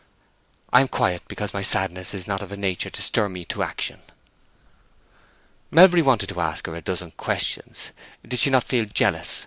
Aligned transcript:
"I 0.73 0.81
am 0.81 0.87
quiet 0.87 1.27
because 1.27 1.53
my 1.53 1.61
sadness 1.61 2.15
is 2.15 2.25
not 2.25 2.41
of 2.41 2.51
a 2.51 2.57
nature 2.57 2.89
to 2.89 3.01
stir 3.03 3.29
me 3.29 3.45
to 3.45 3.61
action." 3.61 4.01
Melbury 5.69 6.01
wanted 6.01 6.29
to 6.29 6.41
ask 6.41 6.65
her 6.65 6.75
a 6.75 6.81
dozen 6.81 7.11
questions—did 7.11 8.39
she 8.39 8.49
not 8.49 8.63
feel 8.63 8.85
jealous? 8.85 9.39